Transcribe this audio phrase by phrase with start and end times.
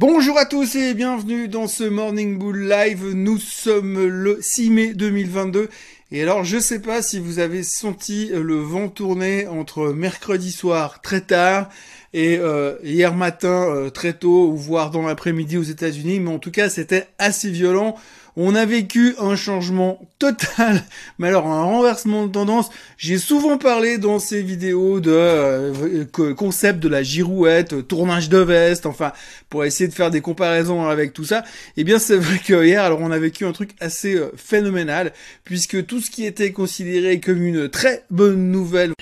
[0.00, 3.04] Bonjour à tous et bienvenue dans ce Morning Bull Live.
[3.14, 5.68] Nous sommes le 6 mai 2022.
[6.12, 11.02] Et alors, je sais pas si vous avez senti le vent tourner entre mercredi soir
[11.02, 11.68] très tard
[12.14, 16.38] et euh, hier matin euh, très tôt, ou voire dans l'après-midi aux États-Unis, mais en
[16.38, 17.96] tout cas, c'était assez violent.
[18.40, 20.84] On a vécu un changement total,
[21.18, 22.70] mais alors un renversement de tendance.
[22.96, 26.04] J'ai souvent parlé dans ces vidéos de euh,
[26.36, 29.12] concept de la girouette, tournage de veste, enfin
[29.50, 31.42] pour essayer de faire des comparaisons avec tout ça.
[31.76, 35.12] Eh bien c'est vrai que hier, alors on a vécu un truc assez euh, phénoménal,
[35.42, 38.92] puisque tout ce qui était considéré comme une très bonne nouvelle.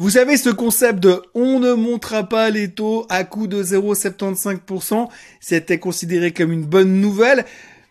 [0.00, 5.08] Vous savez ce concept de on ne montera pas les taux à coût de 0,75%,
[5.38, 7.44] c'était considéré comme une bonne nouvelle.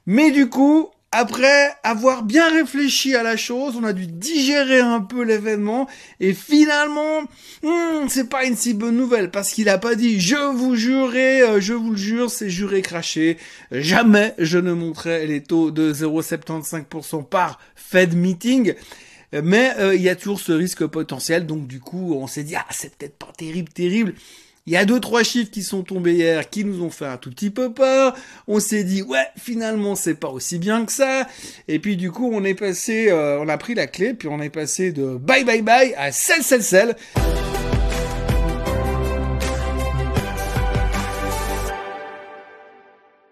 [0.06, 5.02] Mais du coup, après avoir bien réfléchi à la chose, on a dû digérer un
[5.02, 5.88] peu l'événement
[6.20, 7.22] et finalement,
[7.64, 11.42] hmm, c'est pas une si bonne nouvelle parce qu'il a pas dit je vous jurerai,
[11.42, 13.38] euh, je vous le jure, c'est juré craché,
[13.72, 18.76] jamais je ne montrerai les taux de 0,75% par Fed meeting.
[19.32, 22.56] Mais euh, il y a toujours ce risque potentiel, donc du coup on s'est dit
[22.56, 24.14] ah c'est peut-être pas terrible, terrible.
[24.70, 27.18] Il y a deux trois chiffres qui sont tombés hier qui nous ont fait un
[27.18, 28.16] tout petit peu peur.
[28.48, 31.28] On s'est dit ouais finalement c'est pas aussi bien que ça.
[31.68, 34.40] Et puis du coup on est passé, euh, on a pris la clé puis on
[34.40, 36.96] est passé de bye bye bye à sel sel sel.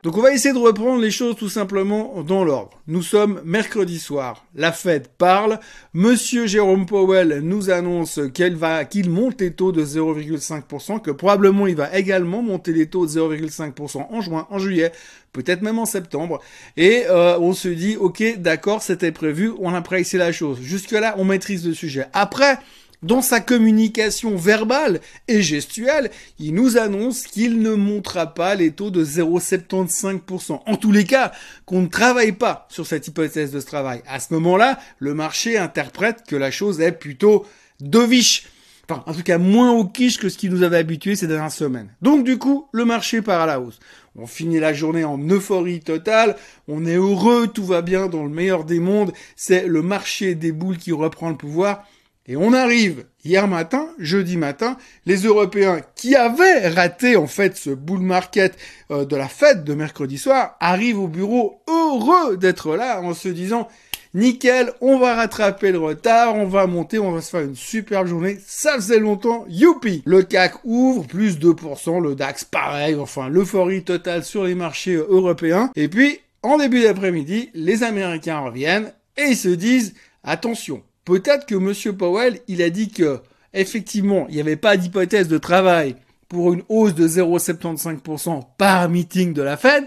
[0.08, 2.80] Donc on va essayer de reprendre les choses tout simplement dans l'ordre.
[2.88, 4.46] Nous sommes mercredi soir.
[4.56, 5.60] La Fed parle.
[5.94, 11.68] Monsieur Jérôme Powell nous annonce qu'elle va, qu'il monte les taux de 0,5%, que probablement
[11.68, 14.94] il va également monter les taux de 0,5% en juin, en juillet,
[15.34, 16.40] peut-être même en septembre.
[16.78, 20.60] Et euh, on se dit, ok, d'accord, c'était prévu, on a précisé la chose.
[20.62, 22.06] Jusque là, on maîtrise le sujet.
[22.14, 22.60] Après,
[23.04, 28.90] dans sa communication verbale et gestuelle, il nous annonce qu'il ne montrera pas les taux
[28.90, 30.62] de 0,75%.
[30.66, 31.32] En tous les cas,
[31.66, 34.02] qu'on ne travaille pas sur cette hypothèse de ce travail.
[34.08, 37.46] À ce moment-là, le marché interprète que la chose est plutôt
[37.80, 38.48] dovish.
[38.90, 41.52] Enfin, en tout cas, moins au quiche que ce qui nous avait habitué ces dernières
[41.52, 41.90] semaines.
[42.02, 43.80] Donc, du coup, le marché part à la hausse.
[44.16, 48.30] On finit la journée en euphorie totale, on est heureux, tout va bien dans le
[48.30, 51.84] meilleur des mondes, c'est le marché des boules qui reprend le pouvoir.
[52.30, 57.70] Et on arrive hier matin, jeudi matin, les Européens qui avaient raté en fait ce
[57.70, 58.58] bull market
[58.92, 63.30] euh, de la fête de mercredi soir arrivent au bureau heureux d'être là en se
[63.30, 63.70] disant
[64.14, 68.08] nickel, on va rattraper le retard, on va monter, on va se faire une superbe
[68.08, 70.02] journée, ça faisait longtemps, youpi!
[70.06, 75.72] Le CAC ouvre, plus 2%, le DAX pareil, enfin l'euphorie totale sur les marchés européens.
[75.76, 79.94] Et puis, en début d'après-midi, les Américains reviennent et ils se disent
[80.24, 83.22] attention, Peut-être que Monsieur Powell, il a dit que
[83.54, 85.96] effectivement, il n'y avait pas d'hypothèse de travail
[86.28, 89.86] pour une hausse de 0,75% par meeting de la Fed,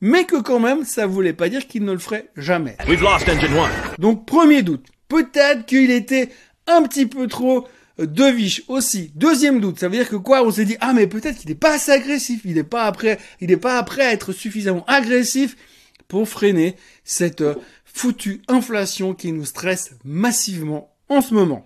[0.00, 2.78] mais que quand même, ça voulait pas dire qu'il ne le ferait jamais.
[3.98, 6.30] Donc premier doute, peut-être qu'il était
[6.66, 9.12] un petit peu trop deviche aussi.
[9.16, 10.42] Deuxième doute, ça veut dire que quoi?
[10.44, 13.18] On s'est dit ah mais peut-être qu'il n'est pas assez agressif, il n'est pas après,
[13.42, 15.58] il n'est pas après à être suffisamment agressif
[16.08, 17.54] pour freiner cette euh,
[17.94, 21.64] foutue inflation qui nous stresse massivement en ce moment.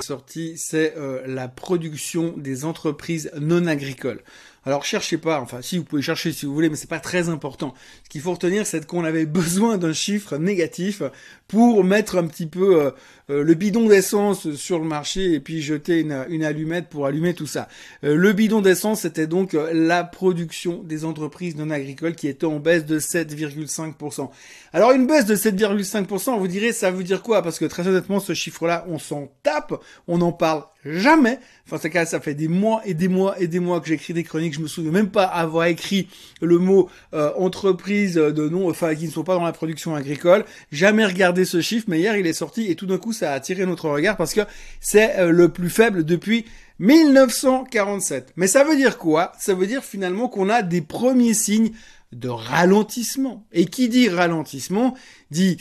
[0.00, 4.22] Sortie, c'est euh, la production des entreprises non agricoles.
[4.66, 7.28] Alors cherchez pas, enfin si vous pouvez chercher si vous voulez, mais c'est pas très
[7.28, 7.74] important.
[8.04, 11.02] Ce qu'il faut retenir, c'est qu'on avait besoin d'un chiffre négatif
[11.48, 12.90] pour mettre un petit peu euh,
[13.30, 16.12] euh, le bidon d'essence sur le marché et puis jeter une,
[16.44, 17.68] allumette pour allumer tout ça.
[18.04, 22.58] Euh, le bidon d'essence, c'était donc la production des entreprises non agricoles qui était en
[22.58, 24.30] baisse de 7,5%.
[24.72, 27.42] Alors une baisse de 7,5%, vous direz, ça veut dire quoi?
[27.42, 29.74] Parce que très honnêtement, ce chiffre-là, on s'en tape,
[30.08, 31.38] on n'en parle jamais.
[31.66, 34.12] Enfin, c'est cas, ça fait des mois et des mois et des mois que j'écris
[34.12, 34.54] des chroniques.
[34.54, 36.08] Je me souviens même pas avoir écrit
[36.40, 40.44] le mot euh, entreprise de nom, enfin qui ne sont pas dans la production agricole.
[40.72, 43.34] Jamais regardé ce chiffre, mais hier il est sorti et tout d'un coup ça a
[43.34, 44.42] attiré notre regard parce que
[44.80, 46.44] c'est euh, le plus faible depuis
[46.80, 48.32] 1947.
[48.36, 49.32] Mais ça veut dire quoi?
[49.38, 51.70] Ça veut dire finalement qu'on a des premiers signes
[52.14, 53.46] de ralentissement.
[53.52, 54.94] Et qui dit ralentissement
[55.30, 55.58] dit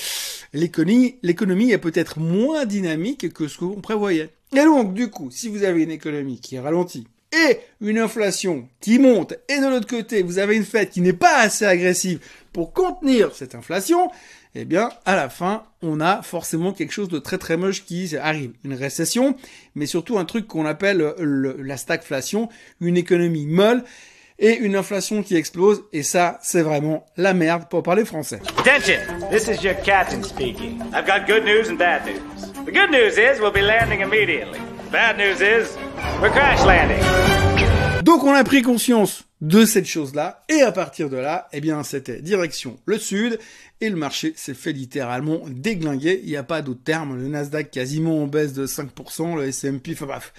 [0.54, 4.34] l'économie, l'économie est peut-être moins dynamique que ce qu'on prévoyait.
[4.56, 9.00] Et donc, du coup, si vous avez une économie qui ralentit et une inflation qui
[9.00, 12.20] monte, et de l'autre côté, vous avez une fête qui n'est pas assez agressive
[12.52, 14.12] pour contenir cette inflation,
[14.54, 18.16] eh bien, à la fin, on a forcément quelque chose de très très moche qui
[18.16, 18.52] arrive.
[18.64, 19.36] Une récession,
[19.74, 23.84] mais surtout un truc qu'on appelle la stagflation, une économie molle
[24.38, 28.42] et une inflation qui explose, et ça, c'est vraiment la merde pour parler français.
[28.60, 29.00] Attention,
[29.32, 30.80] this is your captain speaking.
[30.94, 32.53] I've got good news and bad news.
[32.66, 34.58] The good news is we'll be landing immediately.
[34.90, 35.78] Bad news is
[36.22, 37.04] we're crash landing.
[38.04, 41.84] Donc on a pris conscience de cette chose-là, et à partir de là, eh bien
[41.84, 43.38] c'était direction le sud,
[43.82, 47.70] et le marché s'est fait littéralement déglinguer, il n'y a pas d'autre terme, le Nasdaq
[47.70, 50.34] quasiment en baisse de 5%, le S&P, enfin bref,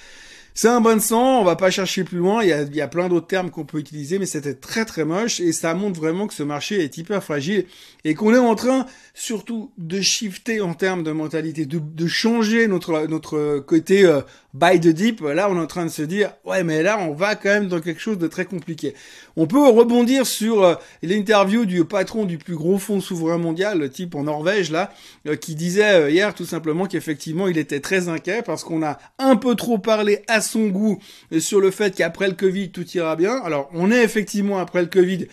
[0.56, 3.26] c'est un bon sang, on va pas chercher plus loin, il y a, plein d'autres
[3.26, 6.44] termes qu'on peut utiliser, mais c'était très très moche et ça montre vraiment que ce
[6.44, 7.66] marché est hyper fragile
[8.04, 12.68] et qu'on est en train surtout de shifter en termes de mentalité, de, de changer
[12.68, 14.20] notre notre côté euh,
[14.52, 15.20] buy the deep.
[15.22, 17.68] Là, on est en train de se dire, ouais, mais là, on va quand même
[17.68, 18.94] dans quelque chose de très compliqué.
[19.36, 23.90] On peut rebondir sur euh, l'interview du patron du plus gros fonds souverain mondial, le
[23.90, 24.92] type en Norvège là,
[25.26, 29.34] euh, qui disait hier tout simplement qu'effectivement il était très inquiet parce qu'on a un
[29.34, 30.98] peu trop parlé à son goût
[31.38, 33.36] sur le fait qu'après le Covid, tout ira bien.
[33.44, 35.26] Alors, on est effectivement après le Covid,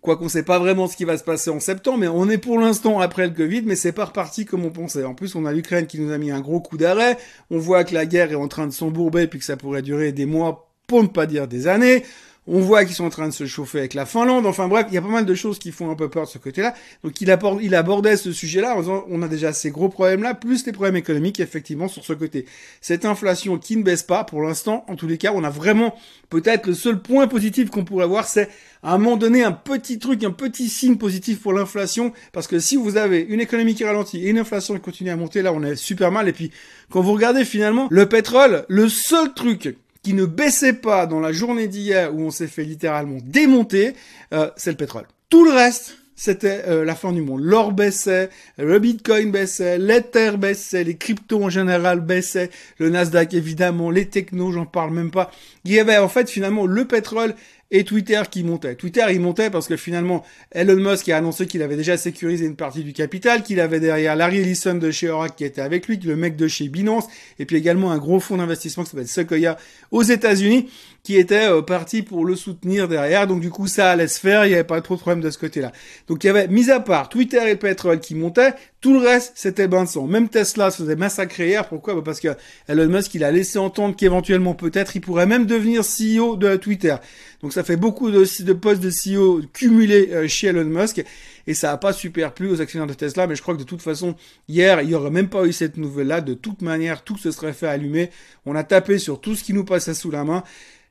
[0.00, 2.38] quoi qu'on sait pas vraiment ce qui va se passer en septembre, mais on est
[2.38, 5.04] pour l'instant après le Covid, mais c'est pas reparti comme on pensait.
[5.04, 7.16] En plus, on a l'Ukraine qui nous a mis un gros coup d'arrêt.
[7.50, 10.12] On voit que la guerre est en train de s'embourber puis que ça pourrait durer
[10.12, 12.04] des mois, pour ne pas dire des années.
[12.48, 14.46] On voit qu'ils sont en train de se chauffer avec la Finlande.
[14.46, 16.30] Enfin bref, il y a pas mal de choses qui font un peu peur de
[16.30, 16.74] ce côté-là.
[17.02, 20.72] Donc il, abordait ce sujet-là en disant on a déjà ces gros problèmes-là, plus les
[20.72, 22.46] problèmes économiques effectivement sur ce côté.
[22.80, 25.96] Cette inflation qui ne baisse pas pour l'instant, en tous les cas, on a vraiment
[26.30, 28.48] peut-être le seul point positif qu'on pourrait voir, c'est
[28.82, 32.60] à un moment donné un petit truc, un petit signe positif pour l'inflation, parce que
[32.60, 35.52] si vous avez une économie qui ralentit et une inflation qui continue à monter, là
[35.52, 36.28] on est super mal.
[36.28, 36.52] Et puis
[36.90, 41.32] quand vous regardez finalement le pétrole, le seul truc qui ne baissait pas dans la
[41.32, 43.94] journée d'hier où on s'est fait littéralement démonter,
[44.32, 45.02] euh, c'est le pétrole.
[45.30, 47.40] Tout le reste, c'était euh, la fin du monde.
[47.42, 53.90] L'or baissait, le bitcoin baissait, l'ether baissait, les cryptos en général baissaient, le Nasdaq évidemment,
[53.90, 55.32] les technos, j'en parle même pas.
[55.64, 57.34] Il y avait en fait finalement le pétrole
[57.70, 58.76] et Twitter qui montait.
[58.76, 62.56] Twitter, il montait parce que finalement, Elon Musk a annoncé qu'il avait déjà sécurisé une
[62.56, 65.98] partie du capital, qu'il avait derrière Larry Ellison de chez Oracle qui était avec lui,
[65.98, 67.06] le mec de chez Binance,
[67.38, 69.56] et puis également un gros fonds d'investissement qui s'appelle Sequoia
[69.90, 70.68] aux États-Unis,
[71.06, 73.28] qui était euh, parti pour le soutenir derrière.
[73.28, 75.30] Donc du coup, ça allait se faire, il n'y avait pas trop de problème de
[75.30, 75.70] ce côté-là.
[76.08, 78.98] Donc il y avait, mis à part Twitter et le pétrole qui montaient, tout le
[78.98, 80.08] reste, c'était bain de sang.
[80.08, 81.68] Même Tesla se faisait massacrer hier.
[81.68, 81.94] Pourquoi?
[81.94, 82.34] Bah, Parce que
[82.66, 86.96] Elon Musk, il a laissé entendre qu'éventuellement, peut-être, il pourrait même devenir CEO de Twitter.
[87.40, 91.04] Donc ça fait beaucoup de, de postes de CEO cumulés euh, chez Elon Musk.
[91.46, 93.28] Et ça n'a pas super plu aux actionnaires de Tesla.
[93.28, 94.16] Mais je crois que de toute façon,
[94.48, 96.20] hier, il n'y aurait même pas eu cette nouvelle-là.
[96.20, 98.10] De toute manière, tout se serait fait allumer.
[98.44, 100.42] On a tapé sur tout ce qui nous passait sous la main.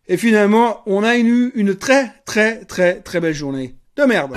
[0.07, 4.35] Et finalement, on a eu une très, très, très, très belle journée de merde.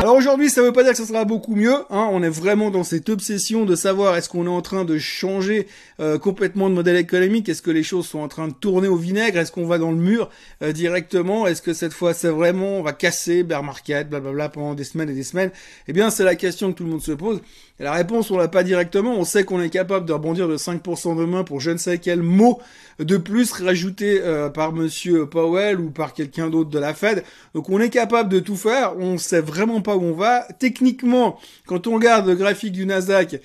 [0.00, 1.74] Alors aujourd'hui, ça veut pas dire que ça sera beaucoup mieux.
[1.88, 2.08] Hein.
[2.12, 5.66] On est vraiment dans cette obsession de savoir est-ce qu'on est en train de changer
[6.00, 7.48] euh, complètement de modèle économique?
[7.48, 9.38] Est-ce que les choses sont en train de tourner au vinaigre?
[9.38, 10.28] Est-ce qu'on va dans le mur
[10.62, 11.46] euh, directement?
[11.46, 15.08] Est-ce que cette fois, c'est vraiment on va casser bear market, blablabla pendant des semaines
[15.08, 15.50] et des semaines?
[15.88, 17.40] Eh bien, c'est la question que tout le monde se pose.
[17.80, 19.14] La réponse, on l'a pas directement.
[19.14, 22.22] On sait qu'on est capable de rebondir de 5% demain pour je ne sais quel
[22.22, 22.60] mot
[23.00, 27.24] de plus rajouté euh, par Monsieur Powell ou par quelqu'un d'autre de la Fed.
[27.52, 28.96] Donc on est capable de tout faire.
[28.96, 30.46] On sait vraiment pas où on va.
[30.60, 33.40] Techniquement, quand on regarde le graphique du Nasdaq,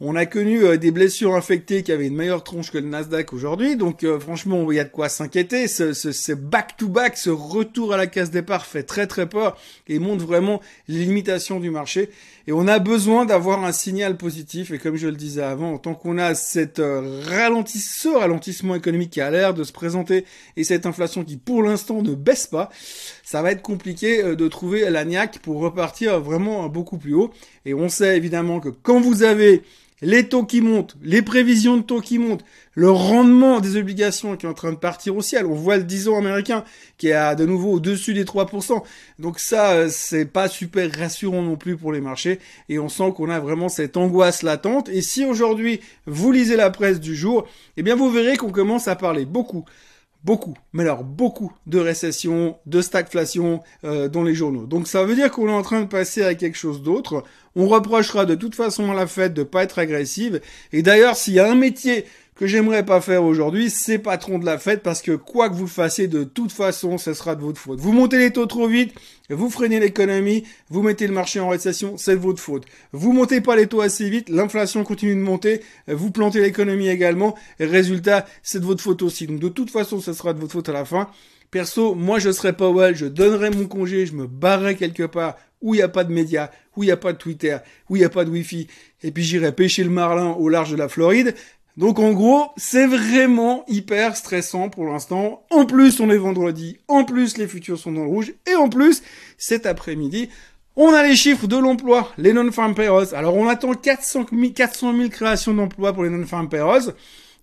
[0.00, 3.32] on a connu euh, des blessures infectées qui avaient une meilleure tronche que le Nasdaq
[3.32, 5.68] aujourd'hui, donc euh, franchement il y a de quoi s'inquiéter.
[5.68, 9.56] Ce, back-to-back, ce retour à la case départ fait très très peur
[9.86, 12.10] et montre vraiment les limitations du marché.
[12.48, 14.72] Et on a besoin d'avoir un signal positif.
[14.72, 17.22] Et comme je le disais avant, tant qu'on a cette euh,
[17.64, 20.24] ce ralentissement économique qui a l'air de se présenter
[20.56, 22.68] et cette inflation qui pour l'instant ne baisse pas,
[23.22, 27.30] ça va être compliqué de trouver la niaque pour repartir vraiment beaucoup plus haut.
[27.64, 29.62] Et on sait évidemment que quand vous avez
[30.02, 34.46] les taux qui montent, les prévisions de taux qui montent, le rendement des obligations qui
[34.46, 35.46] est en train de partir au ciel.
[35.46, 36.64] On voit le 10 ans américain
[36.98, 38.82] qui est de nouveau au-dessus des 3%.
[39.18, 42.40] Donc ça, euh, c'est pas super rassurant non plus pour les marchés.
[42.68, 44.88] Et on sent qu'on a vraiment cette angoisse latente.
[44.88, 47.46] Et si aujourd'hui, vous lisez la presse du jour,
[47.76, 49.64] eh bien vous verrez qu'on commence à parler beaucoup
[50.24, 54.66] beaucoup, mais alors beaucoup de récession, de stagflation euh, dans les journaux.
[54.66, 57.24] Donc ça veut dire qu'on est en train de passer à quelque chose d'autre.
[57.56, 60.40] On reprochera de toute façon à la fête de pas être agressive.
[60.72, 64.44] Et d'ailleurs, s'il y a un métier que j'aimerais pas faire aujourd'hui, c'est patron de
[64.44, 67.60] la fête parce que quoi que vous fassiez, de toute façon, ce sera de votre
[67.60, 67.78] faute.
[67.78, 68.92] Vous montez les taux trop vite,
[69.30, 72.64] vous freinez l'économie, vous mettez le marché en récession, c'est de votre faute.
[72.92, 77.36] Vous montez pas les taux assez vite, l'inflation continue de monter, vous plantez l'économie également,
[77.60, 79.26] et résultat, c'est de votre faute aussi.
[79.28, 81.08] Donc de toute façon, ce sera de votre faute à la fin.
[81.52, 85.72] Perso, moi je serais Powell, je donnerais mon congé, je me barrerais quelque part où
[85.72, 87.56] il n'y a pas de médias, où il n'y a pas de Twitter,
[87.88, 88.66] où il n'y a pas de Wi-Fi,
[89.02, 91.34] et puis j'irai pêcher le marlin au large de la Floride.
[91.76, 95.44] Donc en gros, c'est vraiment hyper stressant pour l'instant.
[95.50, 98.68] En plus, on est vendredi, en plus les futurs sont dans le rouge, et en
[98.68, 99.02] plus,
[99.38, 100.28] cet après-midi,
[100.76, 103.14] on a les chiffres de l'emploi, les non-farm payrolls.
[103.14, 106.94] Alors on attend 400 000, 400 000 créations d'emplois pour les non-farm payrolls.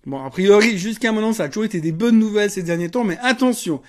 [0.04, 3.04] Bon, a priori, jusqu'à maintenant, ça a toujours été des bonnes nouvelles ces derniers temps,
[3.04, 3.80] mais attention,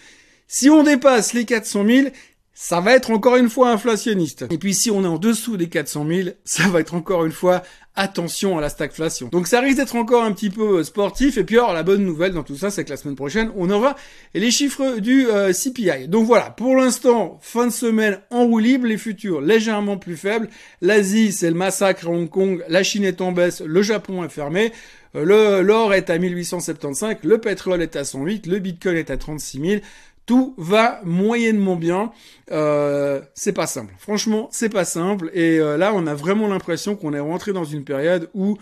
[0.47, 2.07] si on dépasse les 400 000,
[2.53, 4.45] ça va être encore une fois inflationniste.
[4.51, 7.31] Et puis si on est en dessous des 400 000, ça va être encore une
[7.31, 7.63] fois
[7.95, 9.27] attention à la stagflation.
[9.29, 11.37] Donc ça risque d'être encore un petit peu euh, sportif.
[11.37, 13.69] Et puis alors la bonne nouvelle dans tout ça, c'est que la semaine prochaine, on
[13.69, 13.95] aura
[14.33, 16.07] les chiffres du euh, CPI.
[16.07, 20.47] Donc voilà, pour l'instant, fin de semaine en roue libre, les futurs légèrement plus faibles.
[20.81, 22.63] L'Asie, c'est le massacre à Hong Kong.
[22.67, 24.71] La Chine est en baisse, le Japon est fermé.
[25.15, 29.59] Euh, l'or est à 1875, le pétrole est à 108, le bitcoin est à 36
[29.59, 29.81] 000
[30.25, 32.11] tout va moyennement bien.
[32.51, 33.93] Euh, c'est pas simple.
[33.97, 35.29] Franchement, c'est pas simple.
[35.33, 38.57] Et euh, là, on a vraiment l'impression qu'on est rentré dans une période où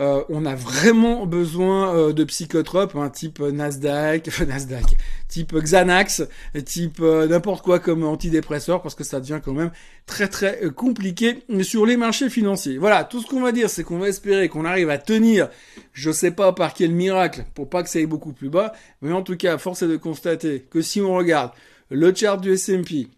[0.00, 4.96] euh, on a vraiment besoin euh, de psychotropes, hein, type Nasdaq, Nasdaq,
[5.28, 6.22] type Xanax,
[6.64, 9.70] type euh, n'importe quoi comme antidépresseur, parce que ça devient quand même
[10.06, 12.78] très très compliqué sur les marchés financiers.
[12.78, 15.50] Voilà, tout ce qu'on va dire, c'est qu'on va espérer qu'on arrive à tenir,
[15.92, 19.12] je sais pas par quel miracle, pour pas que ça aille beaucoup plus bas, mais
[19.12, 21.50] en tout cas, force est de constater que si on regarde
[21.90, 23.08] le chart du S&P,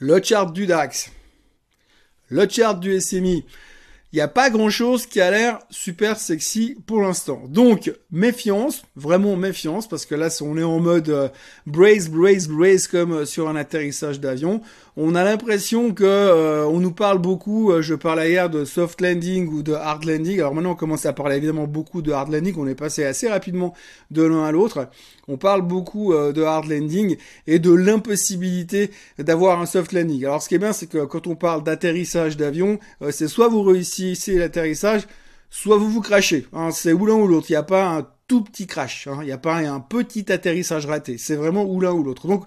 [0.00, 1.10] le chart du DAX,
[2.28, 3.44] le chart du SMI,
[4.12, 7.42] il n'y a pas grand chose qui a l'air super sexy pour l'instant.
[7.46, 11.28] Donc, méfiance, vraiment méfiance, parce que là, on est en mode euh,
[11.66, 14.62] brace, brace, comme euh, sur un atterrissage d'avion.
[14.96, 19.48] On a l'impression que euh, on nous parle beaucoup, je parlais hier de soft landing
[19.48, 20.38] ou de hard landing.
[20.40, 22.54] Alors maintenant, on commence à parler évidemment beaucoup de hard landing.
[22.58, 23.74] On est passé assez rapidement
[24.10, 24.88] de l'un à l'autre.
[25.28, 27.16] On parle beaucoup de hard landing
[27.46, 30.24] et de l'impossibilité d'avoir un soft landing.
[30.24, 32.78] Alors, ce qui est bien, c'est que quand on parle d'atterrissage d'avion,
[33.10, 35.06] c'est soit vous réussissez l'atterrissage,
[35.50, 36.46] soit vous vous crachez.
[36.52, 37.46] Hein, c'est ou l'un ou l'autre.
[37.48, 39.08] Il n'y a pas un tout petit crash.
[39.08, 39.18] Hein.
[39.22, 41.18] Il n'y a pas un petit atterrissage raté.
[41.18, 42.28] C'est vraiment ou l'un ou l'autre.
[42.28, 42.46] Donc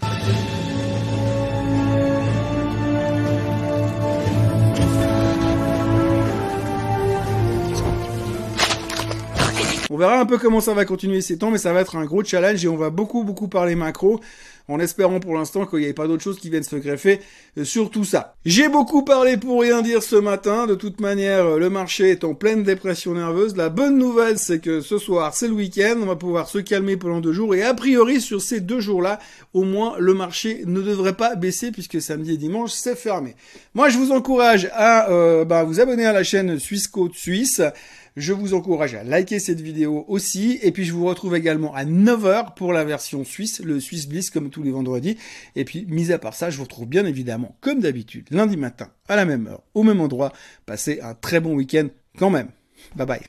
[10.04, 12.24] verra un peu comment ça va continuer ces temps, mais ça va être un gros
[12.24, 14.20] challenge et on va beaucoup beaucoup parler macro
[14.68, 17.20] en espérant pour l'instant qu'il n'y ait pas d'autres choses qui viennent se greffer
[17.58, 18.36] euh, sur tout ça.
[18.46, 22.24] J'ai beaucoup parlé pour rien dire ce matin, de toute manière euh, le marché est
[22.24, 23.56] en pleine dépression nerveuse.
[23.58, 26.98] La bonne nouvelle c'est que ce soir c'est le week-end, on va pouvoir se calmer
[26.98, 29.20] pendant deux jours et a priori sur ces deux jours-là,
[29.54, 33.36] au moins le marché ne devrait pas baisser puisque samedi et dimanche c'est fermé.
[33.74, 37.62] Moi je vous encourage à euh, bah, vous abonner à la chaîne Suisse Côte Suisse.
[38.16, 40.60] Je vous encourage à liker cette vidéo aussi.
[40.62, 44.30] Et puis je vous retrouve également à 9h pour la version suisse, le Swiss Bliss
[44.30, 45.18] comme tous les vendredis.
[45.56, 48.90] Et puis, mis à part ça, je vous retrouve bien évidemment, comme d'habitude, lundi matin,
[49.08, 50.32] à la même heure, au même endroit.
[50.66, 52.50] Passez un très bon week-end quand même.
[52.96, 53.22] Bye bye.